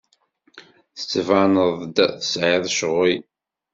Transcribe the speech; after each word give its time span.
Tettbaneḍ-d 0.97 1.97
tesɛiḍ 2.19 2.63
ccɣel. 2.73 3.21